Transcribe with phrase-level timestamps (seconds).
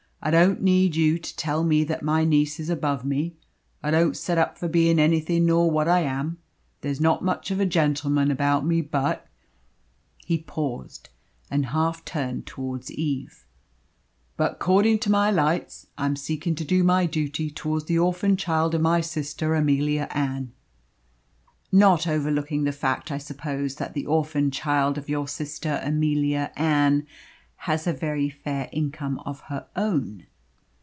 [0.23, 3.33] "I don't need you to tell me that my niece is above me.
[3.81, 6.37] I don't set up for bein' anything nor what I am.
[6.81, 8.81] There's not much of the gentleman about me.
[8.81, 9.25] But"
[10.27, 11.09] He paused,
[11.49, 13.47] and half turned towards Eve.
[14.37, 18.75] "But, 'cording to my lights, I'm seeking to do my duty towards the orphan child
[18.75, 20.51] of my sister Amelia Ann."
[21.71, 27.07] "Not overlooking the fact, I suppose, that the orphan child of your sister Amelia Ann
[27.65, 30.25] has a very fair income of her own."